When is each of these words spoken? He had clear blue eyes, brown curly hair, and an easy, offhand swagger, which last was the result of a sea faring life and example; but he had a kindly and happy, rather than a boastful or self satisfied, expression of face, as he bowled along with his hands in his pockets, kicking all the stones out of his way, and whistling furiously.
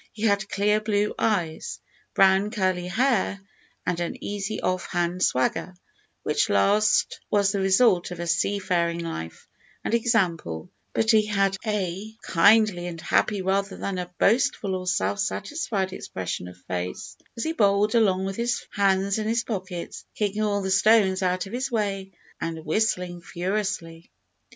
He 0.13 0.23
had 0.23 0.49
clear 0.49 0.81
blue 0.81 1.13
eyes, 1.19 1.79
brown 2.15 2.49
curly 2.49 2.87
hair, 2.87 3.39
and 3.85 3.99
an 3.99 4.23
easy, 4.23 4.59
offhand 4.59 5.21
swagger, 5.21 5.75
which 6.23 6.49
last 6.49 7.19
was 7.29 7.51
the 7.51 7.59
result 7.59 8.09
of 8.09 8.19
a 8.19 8.25
sea 8.25 8.57
faring 8.57 9.01
life 9.01 9.47
and 9.83 9.93
example; 9.93 10.71
but 10.91 11.11
he 11.11 11.27
had 11.27 11.55
a 11.67 12.15
kindly 12.23 12.87
and 12.87 12.99
happy, 12.99 13.43
rather 13.43 13.77
than 13.77 13.99
a 13.99 14.11
boastful 14.17 14.73
or 14.73 14.87
self 14.87 15.19
satisfied, 15.19 15.93
expression 15.93 16.47
of 16.47 16.57
face, 16.63 17.15
as 17.37 17.43
he 17.43 17.53
bowled 17.53 17.93
along 17.93 18.25
with 18.25 18.37
his 18.37 18.65
hands 18.71 19.19
in 19.19 19.27
his 19.27 19.43
pockets, 19.43 20.03
kicking 20.15 20.41
all 20.41 20.63
the 20.63 20.71
stones 20.71 21.21
out 21.21 21.45
of 21.45 21.53
his 21.53 21.69
way, 21.71 22.09
and 22.39 22.65
whistling 22.65 23.21
furiously. 23.21 24.09